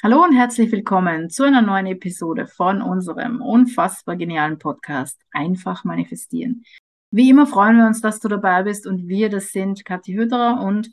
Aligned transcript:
Hallo 0.00 0.22
und 0.22 0.32
herzlich 0.32 0.70
willkommen 0.70 1.28
zu 1.28 1.42
einer 1.42 1.60
neuen 1.60 1.86
Episode 1.86 2.46
von 2.46 2.82
unserem 2.82 3.42
unfassbar 3.42 4.14
genialen 4.14 4.56
Podcast 4.56 5.20
Einfach 5.32 5.82
manifestieren. 5.82 6.62
Wie 7.10 7.30
immer 7.30 7.48
freuen 7.48 7.78
wir 7.78 7.86
uns, 7.86 8.00
dass 8.00 8.20
du 8.20 8.28
dabei 8.28 8.62
bist 8.62 8.86
und 8.86 9.08
wir, 9.08 9.28
das 9.28 9.50
sind 9.50 9.84
Kathi 9.84 10.12
Hütterer 10.12 10.62
und 10.62 10.92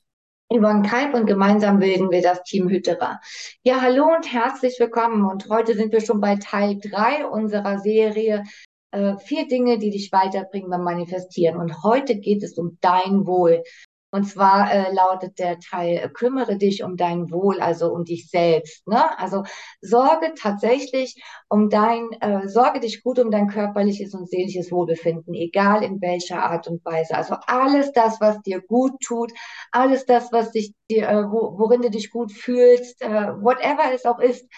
Yvonne 0.51 0.81
Kalb 0.81 1.13
und 1.13 1.27
gemeinsam 1.27 1.77
bilden 1.77 2.09
wir 2.09 2.23
das 2.23 2.41
Team 2.45 2.67
Hütterer. 2.67 3.19
Ja, 3.61 3.79
hallo 3.79 4.05
und 4.15 4.33
herzlich 4.33 4.79
willkommen 4.79 5.23
und 5.23 5.49
heute 5.49 5.75
sind 5.75 5.93
wir 5.93 6.01
schon 6.01 6.19
bei 6.19 6.37
Teil 6.37 6.79
drei 6.79 7.27
unserer 7.27 7.77
Serie 7.77 8.41
äh, 8.89 9.17
vier 9.19 9.47
Dinge, 9.47 9.77
die 9.77 9.91
dich 9.91 10.11
weiterbringen 10.11 10.71
beim 10.71 10.83
Manifestieren 10.83 11.59
und 11.59 11.83
heute 11.83 12.15
geht 12.15 12.41
es 12.41 12.57
um 12.57 12.79
dein 12.81 13.27
Wohl. 13.27 13.61
Und 14.15 14.23
zwar 14.23 14.71
äh, 14.71 14.93
lautet 14.93 15.39
der 15.39 15.59
Teil, 15.59 15.97
äh, 15.97 16.07
kümmere 16.07 16.55
dich 16.57 16.83
um 16.83 16.95
dein 16.95 17.29
Wohl, 17.31 17.59
also 17.59 17.91
um 17.91 18.05
dich 18.05 18.29
selbst. 18.29 18.87
Ne? 18.87 19.19
Also 19.19 19.43
sorge 19.81 20.33
tatsächlich 20.39 21.21
um 21.49 21.69
dein, 21.69 22.09
äh, 22.21 22.47
sorge 22.47 22.79
dich 22.79 23.03
gut 23.03 23.19
um 23.19 23.29
dein 23.29 23.49
körperliches 23.49 24.13
und 24.13 24.29
seelisches 24.29 24.71
Wohlbefinden, 24.71 25.33
egal 25.33 25.83
in 25.83 25.99
welcher 25.99 26.41
Art 26.41 26.65
und 26.69 26.85
Weise. 26.85 27.13
Also 27.13 27.35
alles 27.45 27.91
das, 27.91 28.21
was 28.21 28.41
dir 28.41 28.61
gut 28.61 28.93
tut, 29.01 29.33
alles 29.73 30.05
das, 30.05 30.31
was 30.31 30.51
dich, 30.51 30.73
dir, 30.89 31.09
äh, 31.09 31.23
wo, 31.25 31.59
worin 31.59 31.81
du 31.81 31.89
dich 31.89 32.09
gut 32.09 32.31
fühlst, 32.31 33.01
äh, 33.01 33.09
whatever 33.09 33.93
es 33.93 34.05
auch 34.05 34.19
ist, 34.19 34.49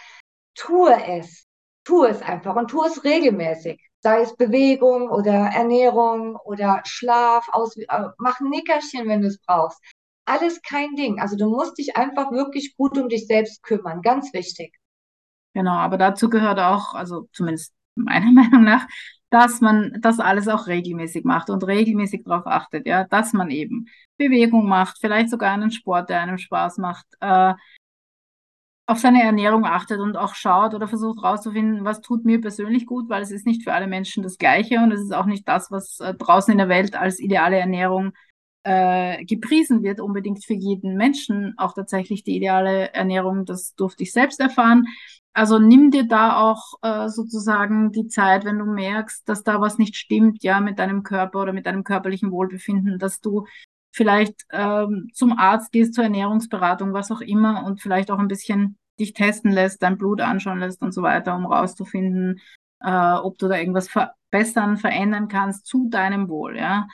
tue 0.54 0.96
es. 1.08 1.48
Tue 1.84 2.10
es 2.10 2.22
einfach 2.22 2.56
und 2.56 2.68
tue 2.70 2.86
es 2.86 3.04
regelmäßig 3.04 3.87
sei 4.02 4.22
es 4.22 4.36
Bewegung 4.36 5.10
oder 5.10 5.34
Ernährung 5.34 6.36
oder 6.38 6.82
Schlaf, 6.86 7.48
aus, 7.52 7.76
äh, 7.78 7.86
mach 8.18 8.40
ein 8.40 8.50
Nickerchen, 8.50 9.08
wenn 9.08 9.22
du 9.22 9.28
es 9.28 9.40
brauchst. 9.40 9.82
Alles 10.26 10.62
kein 10.62 10.96
Ding. 10.96 11.20
Also 11.20 11.38
du 11.38 11.50
musst 11.50 11.78
dich 11.78 11.96
einfach 11.96 12.32
wirklich 12.32 12.76
gut 12.76 12.98
um 12.98 13.10
dich 13.10 13.28
selbst 13.28 13.64
kümmern. 13.64 14.02
Ganz 14.02 14.34
wichtig. 14.34 14.76
Genau, 15.54 15.72
aber 15.72 15.98
dazu 15.98 16.30
gehört 16.30 16.60
auch, 16.60 16.94
also 16.94 17.28
zumindest 17.32 17.74
meiner 17.96 18.32
Meinung 18.32 18.64
nach, 18.64 18.88
dass 19.30 19.60
man 19.60 19.98
das 20.02 20.20
alles 20.20 20.48
auch 20.48 20.68
regelmäßig 20.68 21.26
macht 21.26 21.50
und 21.50 21.66
regelmäßig 21.66 22.24
darauf 22.24 22.48
achtet, 22.48 22.88
ja, 22.88 23.04
dass 23.04 23.34
man 23.34 23.50
eben 23.50 23.88
Bewegung 24.18 24.68
macht, 24.68 24.98
vielleicht 25.00 25.30
sogar 25.30 25.52
einen 25.52 25.72
Sport, 25.72 26.10
der 26.10 26.22
einem 26.22 26.38
Spaß 26.38 26.78
macht, 26.78 27.06
äh, 27.20 27.54
auf 28.88 29.00
seine 29.00 29.22
Ernährung 29.22 29.66
achtet 29.66 30.00
und 30.00 30.16
auch 30.16 30.34
schaut 30.34 30.74
oder 30.74 30.88
versucht 30.88 31.22
herauszufinden, 31.22 31.84
was 31.84 32.00
tut 32.00 32.24
mir 32.24 32.40
persönlich 32.40 32.86
gut, 32.86 33.10
weil 33.10 33.22
es 33.22 33.32
ist 33.32 33.46
nicht 33.46 33.64
für 33.64 33.74
alle 33.74 33.86
Menschen 33.86 34.24
das 34.24 34.38
Gleiche 34.38 34.80
und 34.80 34.94
es 34.94 35.02
ist 35.02 35.14
auch 35.14 35.26
nicht 35.26 35.46
das, 35.48 35.70
was 35.72 36.00
äh, 36.00 36.14
draußen 36.14 36.54
in 36.54 36.58
der 36.58 36.70
Welt 36.70 36.96
als 36.96 37.20
ideale 37.20 37.58
Ernährung 37.58 38.14
äh, 38.64 39.26
gepriesen 39.26 39.84
wird, 39.84 40.00
unbedingt 40.00 40.44
für 40.46 40.54
jeden 40.54 40.96
Menschen 40.96 41.54
auch 41.58 41.74
tatsächlich 41.74 42.24
die 42.24 42.38
ideale 42.38 42.94
Ernährung. 42.94 43.46
Das 43.46 43.76
durfte 43.76 44.04
ich 44.04 44.14
selbst 44.14 44.40
erfahren. 44.40 44.86
Also 45.34 45.60
nimm 45.60 45.92
dir 45.92 46.08
da 46.08 46.38
auch 46.38 46.74
äh, 46.82 47.10
sozusagen 47.10 47.92
die 47.92 48.08
Zeit, 48.08 48.46
wenn 48.46 48.58
du 48.58 48.66
merkst, 48.66 49.28
dass 49.28 49.44
da 49.44 49.60
was 49.60 49.78
nicht 49.78 49.98
stimmt, 49.98 50.44
ja, 50.44 50.62
mit 50.62 50.80
deinem 50.80 51.04
Körper 51.04 51.42
oder 51.42 51.54
mit 51.54 51.66
deinem 51.66 51.84
körperlichen 51.84 52.32
Wohlbefinden, 52.32 53.00
dass 53.00 53.20
du 53.20 53.46
vielleicht 53.98 54.46
ähm, 54.52 55.10
zum 55.14 55.38
Arzt 55.38 55.72
gehst, 55.72 55.96
zur 55.96 56.06
Ernährungsberatung, 56.06 56.94
was 56.94 57.12
auch 57.12 57.22
immer 57.22 57.66
und 57.66 57.82
vielleicht 57.82 58.12
auch 58.12 58.20
ein 58.20 58.28
bisschen 58.28 58.78
dich 59.00 59.14
testen 59.14 59.52
lässt, 59.52 59.84
dein 59.84 59.98
Blut 59.98 60.22
anschauen 60.22 60.60
lässt 60.60 60.82
und 60.82 60.94
so 60.94 61.02
weiter, 61.02 61.36
um 61.36 61.46
rauszufinden, 61.46 62.40
äh, 62.80 63.14
ob 63.14 63.38
du 63.38 63.48
da 63.48 63.58
irgendwas 63.58 63.90
verbessern, 63.90 64.78
verändern 64.78 65.28
kannst 65.28 65.66
zu 65.66 65.90
deinem 65.90 66.30
Wohl. 66.30 66.58
Ja? 66.58 66.88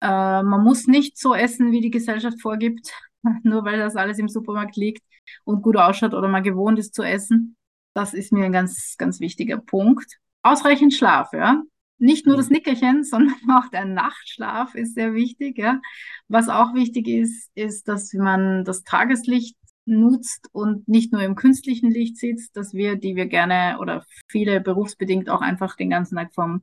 Äh, 0.00 0.42
man 0.42 0.62
muss 0.62 0.86
nicht 0.86 1.18
so 1.18 1.34
essen, 1.34 1.72
wie 1.72 1.80
die 1.80 1.90
Gesellschaft 1.90 2.40
vorgibt, 2.40 2.92
nur 3.42 3.64
weil 3.64 3.78
das 3.78 3.96
alles 3.96 4.18
im 4.18 4.28
Supermarkt 4.28 4.76
liegt 4.76 5.02
und 5.44 5.62
gut 5.62 5.76
ausschaut 5.76 6.14
oder 6.14 6.28
man 6.28 6.42
gewohnt 6.42 6.78
ist 6.78 6.94
zu 6.94 7.02
essen. 7.02 7.56
Das 7.94 8.14
ist 8.14 8.32
mir 8.32 8.44
ein 8.44 8.52
ganz, 8.52 8.96
ganz 8.98 9.20
wichtiger 9.20 9.58
Punkt. 9.58 10.18
Ausreichend 10.42 10.94
Schlaf, 10.94 11.32
ja 11.32 11.62
nicht 12.02 12.26
nur 12.26 12.36
das 12.36 12.50
mhm. 12.50 12.56
Nickerchen, 12.56 13.04
sondern 13.04 13.36
auch 13.50 13.68
der 13.68 13.84
Nachtschlaf 13.84 14.74
ist 14.74 14.94
sehr 14.94 15.14
wichtig. 15.14 15.58
Ja. 15.58 15.80
Was 16.28 16.48
auch 16.48 16.74
wichtig 16.74 17.08
ist, 17.08 17.50
ist, 17.54 17.88
dass 17.88 18.12
man 18.12 18.64
das 18.64 18.82
Tageslicht 18.82 19.56
nutzt 19.84 20.48
und 20.52 20.86
nicht 20.86 21.12
nur 21.12 21.22
im 21.22 21.34
künstlichen 21.34 21.90
Licht 21.90 22.16
sitzt, 22.16 22.56
dass 22.56 22.72
wir, 22.72 22.96
die 22.96 23.16
wir 23.16 23.26
gerne 23.26 23.78
oder 23.80 24.04
viele 24.28 24.60
berufsbedingt 24.60 25.28
auch 25.28 25.40
einfach 25.40 25.76
den 25.76 25.90
ganzen 25.90 26.16
Tag 26.16 26.34
vom 26.34 26.62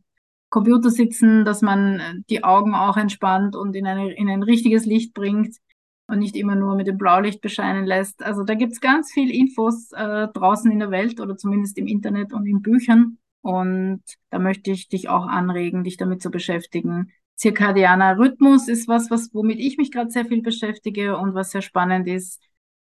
Computer 0.50 0.90
sitzen, 0.90 1.44
dass 1.44 1.62
man 1.62 2.24
die 2.30 2.44
Augen 2.44 2.74
auch 2.74 2.98
entspannt 2.98 3.56
und 3.56 3.76
in, 3.76 3.86
eine, 3.86 4.14
in 4.14 4.30
ein 4.30 4.42
richtiges 4.42 4.86
Licht 4.86 5.14
bringt 5.14 5.58
und 6.08 6.20
nicht 6.20 6.36
immer 6.36 6.56
nur 6.56 6.76
mit 6.76 6.88
dem 6.88 6.98
Blaulicht 6.98 7.42
bescheinen 7.42 7.86
lässt. 7.86 8.24
Also 8.24 8.44
da 8.44 8.56
gibt's 8.56 8.80
ganz 8.80 9.12
viel 9.12 9.30
Infos 9.30 9.92
äh, 9.92 10.28
draußen 10.30 10.72
in 10.72 10.80
der 10.80 10.90
Welt 10.90 11.20
oder 11.20 11.38
zumindest 11.38 11.78
im 11.78 11.88
Internet 11.88 12.34
und 12.34 12.48
in 12.48 12.62
Büchern, 12.62 13.20
und 13.42 14.04
da 14.30 14.40
möchte 14.40 14.72
ich 14.72 14.90
dich 14.90 15.10
auch 15.10 15.26
anregen, 15.26 15.84
dich 15.84 15.98
damit 15.98 16.22
zu 16.22 16.30
beschäftigen. 16.32 17.12
Zirkadianer 17.36 18.18
Rhythmus 18.18 18.68
ist 18.68 18.88
was, 18.88 19.10
was 19.10 19.34
womit 19.34 19.60
ich 19.60 19.78
mich 19.78 19.92
gerade 19.92 20.12
sehr 20.12 20.26
viel 20.26 20.42
beschäftige 20.42 21.18
und 21.18 21.34
was 21.34 21.52
sehr 21.52 21.62
spannend 21.62 22.08
ist. 22.08 22.42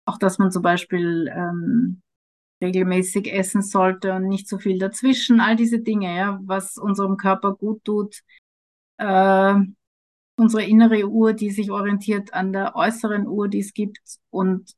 Auch, 0.05 0.19
dass 0.19 0.39
man 0.39 0.51
zum 0.51 0.63
Beispiel 0.63 1.33
ähm, 1.35 2.03
regelmäßig 2.61 3.33
essen 3.33 3.63
sollte 3.63 4.13
und 4.13 4.29
nicht 4.29 4.49
so 4.49 4.59
viel 4.59 4.79
dazwischen. 4.79 5.41
All 5.41 5.57
diese 5.57 5.81
Dinge, 5.81 6.15
ja, 6.15 6.39
was 6.43 6.77
unserem 6.77 7.17
Körper 7.17 7.55
gut 7.55 7.85
tut. 7.85 8.21
Äh, 8.99 9.55
unsere 10.37 10.65
innere 10.65 11.09
Uhr, 11.09 11.33
die 11.33 11.51
sich 11.51 11.71
orientiert 11.71 12.35
an 12.35 12.53
der 12.53 12.77
äußeren 12.77 13.27
Uhr, 13.27 13.49
die 13.49 13.61
es 13.61 13.73
gibt 13.73 14.01
und 14.31 14.73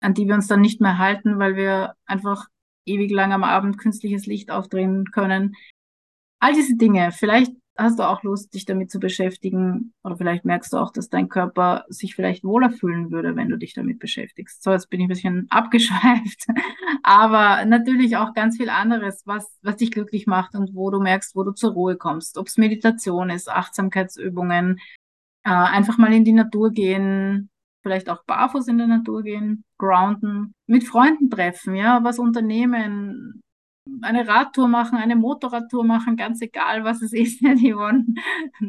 an 0.00 0.14
die 0.14 0.26
wir 0.26 0.34
uns 0.34 0.46
dann 0.46 0.60
nicht 0.60 0.80
mehr 0.80 0.98
halten, 0.98 1.38
weil 1.38 1.56
wir 1.56 1.94
einfach 2.06 2.46
ewig 2.86 3.10
lang 3.10 3.32
am 3.32 3.44
Abend 3.44 3.78
künstliches 3.78 4.26
Licht 4.26 4.50
aufdrehen 4.50 5.04
können. 5.12 5.56
All 6.40 6.54
diese 6.54 6.76
Dinge. 6.76 7.12
Vielleicht 7.12 7.52
hast 7.80 7.98
du 7.98 8.02
auch 8.02 8.22
Lust, 8.22 8.52
dich 8.54 8.64
damit 8.66 8.90
zu 8.90 9.00
beschäftigen 9.00 9.94
oder 10.02 10.16
vielleicht 10.16 10.44
merkst 10.44 10.72
du 10.72 10.76
auch, 10.76 10.92
dass 10.92 11.08
dein 11.08 11.28
Körper 11.28 11.84
sich 11.88 12.14
vielleicht 12.14 12.44
wohler 12.44 12.70
fühlen 12.70 13.10
würde, 13.10 13.36
wenn 13.36 13.48
du 13.48 13.56
dich 13.56 13.74
damit 13.74 13.98
beschäftigst. 13.98 14.62
So, 14.62 14.70
jetzt 14.72 14.90
bin 14.90 15.00
ich 15.00 15.06
ein 15.06 15.08
bisschen 15.08 15.46
abgeschweift, 15.50 16.46
aber 17.02 17.64
natürlich 17.64 18.16
auch 18.16 18.34
ganz 18.34 18.56
viel 18.56 18.68
anderes, 18.68 19.22
was, 19.26 19.58
was 19.62 19.76
dich 19.76 19.90
glücklich 19.90 20.26
macht 20.26 20.54
und 20.54 20.74
wo 20.74 20.90
du 20.90 21.00
merkst, 21.00 21.34
wo 21.34 21.42
du 21.42 21.52
zur 21.52 21.72
Ruhe 21.72 21.96
kommst. 21.96 22.38
Ob 22.38 22.48
es 22.48 22.58
Meditation 22.58 23.30
ist, 23.30 23.48
Achtsamkeitsübungen, 23.48 24.78
äh, 25.44 25.50
einfach 25.50 25.98
mal 25.98 26.12
in 26.12 26.24
die 26.24 26.32
Natur 26.32 26.70
gehen, 26.70 27.49
vielleicht 27.82 28.10
auch 28.10 28.24
barfuß 28.24 28.68
in 28.68 28.78
der 28.78 28.86
Natur 28.86 29.22
gehen, 29.22 29.64
grounden, 29.78 30.54
mit 30.66 30.84
Freunden 30.84 31.30
treffen, 31.30 31.74
ja, 31.74 32.02
was 32.04 32.18
unternehmen, 32.18 33.42
eine 34.02 34.26
Radtour 34.28 34.68
machen, 34.68 34.98
eine 34.98 35.16
Motorradtour 35.16 35.84
machen, 35.84 36.16
ganz 36.16 36.40
egal, 36.40 36.84
was 36.84 37.02
es 37.02 37.12
ist. 37.12 37.40
Die 37.40 37.72
Yvonne 37.72 38.04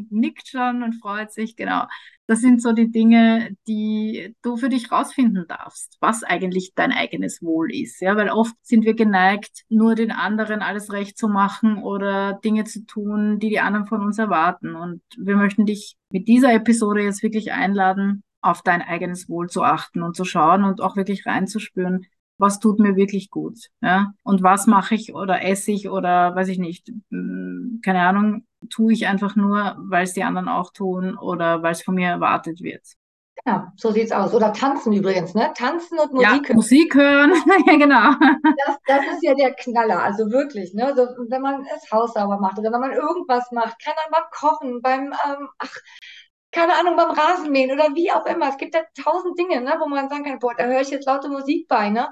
nickt 0.10 0.48
schon 0.48 0.84
und 0.84 0.94
freut 0.94 1.32
sich, 1.32 1.56
genau. 1.56 1.86
Das 2.28 2.40
sind 2.40 2.62
so 2.62 2.72
die 2.72 2.90
Dinge, 2.90 3.58
die 3.68 4.36
du 4.42 4.56
für 4.56 4.70
dich 4.70 4.90
rausfinden 4.90 5.46
darfst, 5.50 5.98
was 6.00 6.24
eigentlich 6.24 6.72
dein 6.76 6.94
eigenes 6.94 7.42
Wohl 7.42 7.74
ist. 7.74 8.00
Ja, 8.00 8.16
weil 8.16 8.30
oft 8.30 8.56
sind 8.62 8.86
wir 8.86 8.94
geneigt, 8.94 9.64
nur 9.68 9.96
den 9.96 10.12
anderen 10.12 10.62
alles 10.62 10.94
recht 10.94 11.18
zu 11.18 11.28
machen 11.28 11.84
oder 11.84 12.34
Dinge 12.34 12.64
zu 12.64 12.86
tun, 12.86 13.40
die 13.40 13.50
die 13.50 13.60
anderen 13.60 13.86
von 13.86 14.02
uns 14.02 14.18
erwarten. 14.18 14.76
Und 14.76 15.02
wir 15.18 15.36
möchten 15.36 15.66
dich 15.66 15.98
mit 16.10 16.30
dieser 16.30 16.54
Episode 16.54 17.04
jetzt 17.04 17.22
wirklich 17.22 17.52
einladen, 17.52 18.24
auf 18.42 18.62
dein 18.62 18.82
eigenes 18.82 19.30
Wohl 19.30 19.50
zu 19.50 19.64
achten 19.64 20.02
und 20.04 20.16
zu 20.16 20.26
schauen 20.26 20.64
und 20.64 20.82
auch 20.82 20.96
wirklich 20.96 21.26
reinzuspüren, 21.26 22.06
was 22.38 22.60
tut 22.60 22.80
mir 22.80 22.96
wirklich 22.96 23.30
gut, 23.30 23.70
ja, 23.82 24.14
und 24.24 24.42
was 24.42 24.66
mache 24.66 24.96
ich 24.96 25.14
oder 25.14 25.44
esse 25.44 25.72
ich 25.72 25.90
oder 25.90 26.36
weiß 26.36 26.48
ich 26.48 26.58
nicht, 26.58 26.92
hm, 27.12 27.82
keine 27.84 28.02
Ahnung, 28.02 28.46
tue 28.70 28.94
ich 28.94 29.08
einfach 29.08 29.36
nur, 29.36 29.76
weil 29.78 30.04
es 30.04 30.14
die 30.14 30.24
anderen 30.24 30.50
auch 30.50 30.74
tun 30.74 31.18
oder 31.18 31.62
weil 31.62 31.74
es 31.74 31.84
von 31.84 31.96
mir 31.96 32.08
erwartet 32.08 32.62
wird. 32.62 32.84
Ja, 33.46 33.74
so 33.76 33.92
sieht's 33.92 34.12
aus. 34.12 34.34
Oder 34.36 34.54
tanzen 34.54 34.94
übrigens, 34.94 35.34
ne? 35.34 35.52
Tanzen 35.56 35.98
und 35.98 36.14
Musik 36.14 36.30
ja, 36.30 36.42
hören. 36.44 36.56
Musik 36.56 36.96
hören, 36.96 37.34
ja 37.68 37.76
genau. 37.76 38.12
Das, 38.66 38.78
das 38.86 39.06
ist 39.14 39.24
ja 39.24 39.34
der 39.34 39.54
Knaller, 39.54 40.04
also 40.04 40.30
wirklich, 40.30 40.74
ne? 40.76 40.94
So, 40.96 41.08
wenn 41.30 41.42
man 41.42 41.66
das 41.66 41.92
Haus 41.92 42.14
sauber 42.14 42.40
macht 42.40 42.60
oder 42.60 42.72
wenn 42.72 42.82
man 42.82 42.92
irgendwas 42.92 43.52
macht, 43.52 43.84
kann 43.84 43.94
man 43.96 44.12
mal 44.12 44.28
kochen 44.32 44.82
beim, 44.82 45.14
ähm, 45.26 45.50
ach, 45.58 45.76
keine 46.52 46.76
Ahnung, 46.76 46.96
beim 46.96 47.12
Rasenmähen 47.12 47.72
oder 47.72 47.96
wie 47.96 48.12
auch 48.12 48.26
immer. 48.26 48.50
Es 48.50 48.58
gibt 48.58 48.76
ja 48.76 48.82
tausend 49.02 49.38
Dinge, 49.40 49.62
ne, 49.62 49.76
wo 49.80 49.88
man 49.88 50.10
sagen 50.10 50.26
kann, 50.26 50.40
boah, 50.40 50.54
da 50.56 50.66
höre 50.66 50.82
ich 50.82 50.90
jetzt 50.90 51.08
laute 51.08 51.30
Musik 51.30 51.68
bei, 51.68 51.90
ne? 51.90 52.10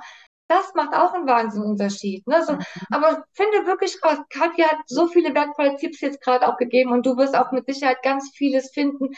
Das 0.49 0.73
macht 0.73 0.95
auch 0.95 1.13
einen 1.13 1.27
Wahnsinnsunterschied. 1.27 2.25
Ne? 2.25 2.43
So, 2.43 2.53
mhm. 2.53 2.59
Aber 2.89 3.23
finde 3.33 3.67
wirklich 3.67 3.95
raus, 4.03 4.17
Katja 4.31 4.69
hat 4.69 4.79
so 4.87 5.07
viele 5.07 5.35
wertvolle 5.35 5.75
Tipps 5.75 6.01
jetzt 6.01 6.21
gerade 6.21 6.47
auch 6.47 6.57
gegeben 6.57 6.91
und 6.91 7.05
du 7.05 7.17
wirst 7.17 7.37
auch 7.37 7.51
mit 7.51 7.67
Sicherheit 7.67 8.01
ganz 8.01 8.31
vieles 8.33 8.71
finden, 8.71 9.09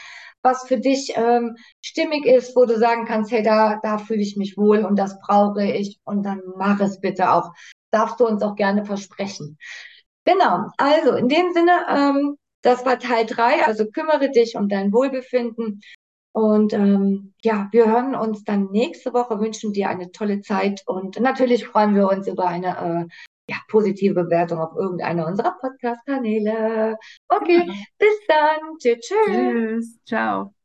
was 0.42 0.68
für 0.68 0.76
dich 0.76 1.14
ähm, 1.16 1.56
stimmig 1.80 2.26
ist, 2.26 2.54
wo 2.54 2.66
du 2.66 2.78
sagen 2.78 3.06
kannst, 3.06 3.30
hey, 3.30 3.42
da, 3.42 3.80
da 3.82 3.96
fühle 3.96 4.20
ich 4.20 4.36
mich 4.36 4.58
wohl 4.58 4.84
und 4.84 4.98
das 4.98 5.18
brauche 5.20 5.64
ich 5.64 5.98
und 6.04 6.22
dann 6.22 6.42
mach 6.56 6.80
es 6.80 7.00
bitte 7.00 7.32
auch. 7.32 7.52
Darfst 7.90 8.20
du 8.20 8.26
uns 8.26 8.42
auch 8.42 8.54
gerne 8.54 8.84
versprechen. 8.84 9.56
Genau, 10.24 10.66
also 10.76 11.14
in 11.14 11.28
dem 11.28 11.52
Sinne, 11.54 11.86
ähm, 11.88 12.36
das 12.62 12.86
war 12.86 12.98
Teil 12.98 13.26
drei. 13.26 13.64
also 13.66 13.86
kümmere 13.86 14.30
dich 14.30 14.56
um 14.56 14.68
dein 14.68 14.92
Wohlbefinden. 14.92 15.80
Und 16.32 16.72
ähm, 16.72 17.34
ja, 17.42 17.68
wir 17.72 17.86
hören 17.86 18.14
uns 18.14 18.42
dann 18.44 18.70
nächste 18.70 19.12
Woche, 19.12 19.38
wünschen 19.38 19.74
dir 19.74 19.90
eine 19.90 20.12
tolle 20.12 20.40
Zeit 20.40 20.82
und 20.86 21.20
natürlich 21.20 21.66
freuen 21.66 21.94
wir 21.94 22.08
uns 22.08 22.26
über 22.26 22.46
eine 22.46 22.68
äh, 22.68 23.52
ja, 23.52 23.56
positive 23.68 24.14
Bewertung 24.14 24.60
auf 24.60 24.74
irgendeiner 24.74 25.26
unserer 25.26 25.58
Podcast-Kanäle. 25.60 26.96
Okay, 27.28 27.66
bis 27.98 28.26
dann. 28.28 28.78
Tschüss. 28.78 29.00
tschüss. 29.00 29.26
Tschüss. 29.26 29.98
Ciao. 30.06 30.54